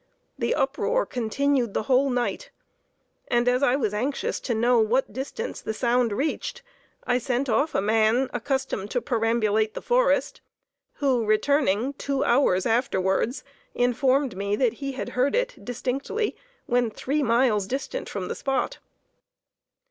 The 0.35 0.55
uproar 0.55 1.05
continued 1.05 1.75
the 1.75 1.83
whole 1.83 2.09
night; 2.09 2.49
and 3.27 3.47
as 3.47 3.61
I 3.61 3.75
was 3.75 3.93
anxious 3.93 4.39
to 4.39 4.55
know 4.55 4.81
to 4.81 4.87
what 4.87 5.13
distance 5.13 5.61
the 5.61 5.75
sound 5.75 6.11
reached, 6.11 6.63
I 7.03 7.19
sent 7.19 7.47
off 7.47 7.75
a 7.75 7.81
man, 7.83 8.27
accustomed 8.33 8.89
to 8.89 8.99
perambulate 9.01 9.75
the 9.75 9.79
forest, 9.83 10.41
who, 10.93 11.23
returning 11.23 11.93
two 11.99 12.23
hours 12.23 12.65
afterwards, 12.65 13.43
informed 13.75 14.35
me 14.35 14.55
he 14.71 14.93
had 14.93 15.09
heard 15.09 15.35
it 15.35 15.63
distinctly 15.63 16.35
when 16.65 16.89
three 16.89 17.21
miles 17.21 17.67
distant 17.67 18.09
from 18.09 18.27
the 18.27 18.33
spot. 18.33 18.79